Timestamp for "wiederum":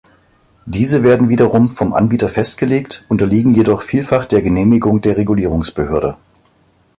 1.29-1.67